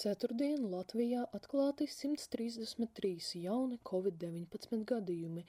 Ceturtdien 0.00 0.62
Latvijā 0.72 1.26
atklāti 1.36 1.84
133 1.94 3.42
jauni 3.42 3.76
covid-19 3.90 4.86
gadījumi, 4.88 5.42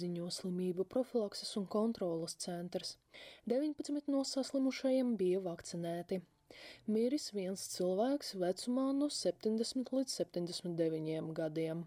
ziņo 0.00 0.26
slimību 0.38 0.84
profilakses 0.94 1.54
un 1.60 1.64
kontrolas 1.74 2.36
centrs. 2.44 2.90
19 3.54 4.12
no 4.12 4.20
saslimušajiem 4.32 5.14
bija 5.22 5.40
vakcinēti. 5.48 6.20
Miris 6.96 7.30
viens 7.38 7.64
cilvēks 7.78 8.34
vecumā 8.44 8.90
no 9.00 9.08
70 9.22 9.96
līdz 9.96 10.20
79 10.20 11.32
gadiem. 11.40 11.86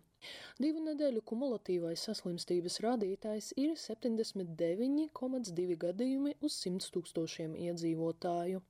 Divu 0.57 0.81
nedēļu 0.81 1.21
kumulatīvais 1.29 2.02
saslimstības 2.07 2.79
rādītājs 2.86 3.52
ir 3.61 3.75
79,2 3.77 5.75
gadījumi 5.83 6.33
uz 6.41 6.55
100 6.63 6.89
tūkstošiem 6.95 7.54
iedzīvotāju. 7.68 8.64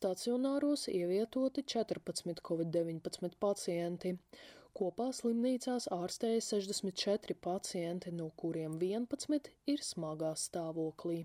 Stacionāros 0.00 0.88
ievietoti 0.90 1.62
14 1.74 2.42
covid-19 2.50 3.38
pacienti. 3.46 4.10
Kopā 4.80 5.08
slimnīcās 5.14 5.86
ārstēja 5.94 6.42
64 6.46 7.36
pacienti, 7.46 8.12
no 8.14 8.28
kuriem 8.42 8.78
11 8.78 9.50
ir 9.74 9.80
smagā 9.84 10.32
stāvoklī. 10.38 11.18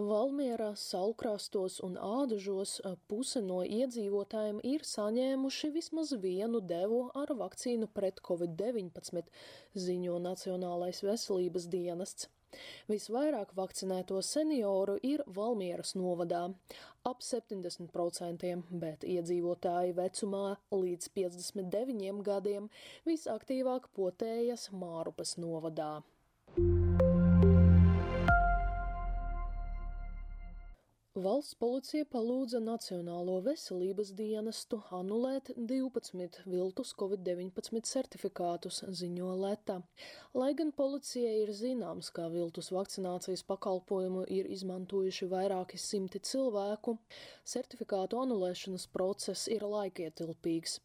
Valmierā, 0.00 0.70
Saulkrastos 0.80 1.74
un 1.84 1.98
Ādažos 2.00 2.78
puse 3.12 3.40
no 3.44 3.58
iedzīvotājiem 3.60 4.62
ir 4.64 4.84
saņēmuši 4.88 5.68
vismaz 5.74 6.14
vienu 6.22 6.62
devu 6.64 7.00
ar 7.22 7.32
vakcīnu 7.36 7.90
pret 7.98 8.22
covid-19, 8.28 9.28
ziņo 9.86 10.14
Nacionālais 10.26 11.02
veselības 11.04 11.66
dienests. 11.74 12.30
Visvairāk 12.88 13.52
vakcinēto 13.58 14.22
senioru 14.24 14.96
ir 15.10 15.24
Valmieras 15.26 15.92
novadā- 15.92 16.40
ap 17.12 17.20
70%, 17.20 18.64
bet 18.86 19.04
iedzīvotāji 19.04 19.92
vecumā 20.00 20.56
līdz 20.72 21.12
59 21.20 22.24
gadiem 22.32 22.72
visaktīvāk 23.04 23.92
potējas 24.00 24.70
Mārupas 24.72 25.36
novadā. 25.36 25.92
Valsts 31.22 31.54
policija 31.60 32.06
palūdza 32.10 32.58
Nacionālo 32.64 33.36
veselības 33.44 34.08
dienestu 34.18 34.80
anulēt 34.96 35.52
12 35.54 36.40
viltus 36.50 36.90
covid-19 36.98 37.84
certifikātus, 37.86 38.80
ziņo 39.00 39.36
Leta. 39.38 39.76
Lai 40.34 40.50
gan 40.58 40.72
policijai 40.74 41.36
ir 41.44 41.52
zināms, 41.54 42.10
ka 42.16 42.26
viltus 42.32 42.72
vakcinācijas 42.74 43.44
pakalpojumu 43.46 44.24
ir 44.34 44.50
izmantojuši 44.56 45.30
vairāki 45.30 45.78
simti 45.78 46.18
cilvēku, 46.32 46.96
certifikātu 47.54 48.18
anulēšanas 48.24 48.88
process 48.96 49.46
ir 49.52 49.62
laikietilpīgs. 49.76 50.80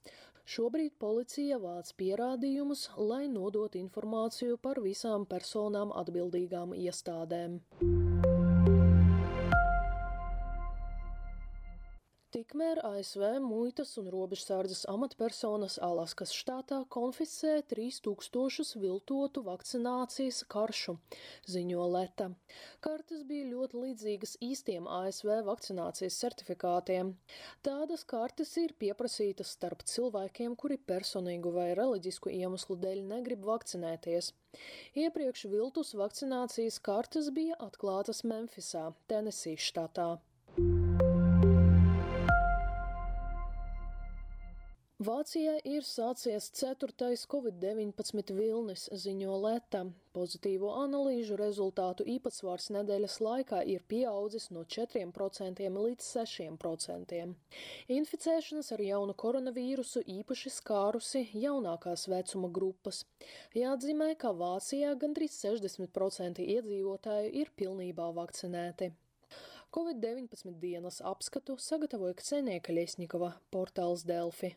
Šobrīd 0.48 1.00
policija 1.02 1.58
vāc 1.64 1.96
pierādījumus, 1.98 2.92
lai 3.10 3.26
nodot 3.32 3.74
informāciju 3.80 4.62
par 4.62 4.84
visām 4.86 5.26
personām 5.26 5.96
atbildīgām 6.04 6.78
iestādēm. 6.78 7.64
Tikmēr 12.36 12.81
ASV 12.83 13.22
muitas 13.39 13.94
un 14.02 14.09
robežsardzes 14.11 14.81
amatpersonas 14.92 15.78
Alaskas 15.88 16.34
štātā 16.36 16.81
konfiscē 16.92 17.53
3000 17.72 18.81
viltotu 18.81 19.44
vakcinācijas 19.45 20.42
karšu, 20.52 20.97
ziņo 21.47 21.86
Leta. 21.94 22.28
Kartes 22.84 23.23
bija 23.31 23.47
ļoti 23.53 23.80
līdzīgas 23.86 24.36
īstiem 24.44 24.92
ASV 24.97 25.38
vakcinācijas 25.47 26.19
certifikātiem. 26.25 27.16
Tādas 27.63 28.03
kartes 28.03 28.52
ir 28.59 28.75
pieprasītas 28.75 29.56
starp 29.56 29.88
cilvēkiem, 29.88 30.59
kuri 30.59 30.81
personīgu 30.84 31.56
vai 31.56 31.69
reliģisku 31.79 32.35
iemeslu 32.41 32.75
dēļ 32.84 33.06
negrib 33.07 33.47
vakcinēties. 33.47 34.34
Iepriekš 35.00 35.47
viltus 35.56 35.96
vakcinācijas 35.96 36.84
kartes 36.84 37.31
bija 37.31 37.56
atklātas 37.72 38.25
Memphisā, 38.28 38.90
Tenesīs 39.07 39.72
štatā. 39.72 40.18
Vācijā 44.97 45.59
ir 45.69 45.84
sācies 45.85 46.47
ceturtais 46.58 47.28
covid-19 47.30 48.31
vilnis, 48.34 48.88
ziņo 48.90 49.35
Leta. 49.44 49.84
Pozitīvo 50.18 50.72
analīžu 50.81 51.38
rezultātu 51.38 52.08
īpatsvars 52.16 52.72
nedēļas 52.74 53.19
laikā 53.22 53.59
ir 53.75 53.85
pieaudzis 53.94 54.50
no 54.50 54.66
4% 54.66 55.69
līdz 55.78 56.09
6%. 56.24 57.22
Inficēšanas 58.00 58.74
ar 58.74 58.85
jaunu 58.90 59.13
koronavīrusu 59.13 60.02
īpaši 60.18 60.58
skārusi 60.58 61.28
jaunākās 61.46 62.09
vecuma 62.09 62.50
grupas. 62.50 63.06
Jāatzīmē, 63.53 64.16
ka 64.18 64.34
Vācijā 64.34 64.97
gandrīz 64.97 65.38
60% 65.46 66.41
iedzīvotāju 66.41 67.35
ir 67.46 67.53
pilnībā 67.53 68.16
vakcinēti. 68.18 68.96
Covid-19 69.75 70.53
dienas 70.61 71.01
apskatu 71.03 71.57
sagatavoja 71.59 72.16
Ksenija 72.22 72.63
Kaļiesņikova, 72.63 73.33
portāls 73.51 74.05
Delfi. 74.07 74.55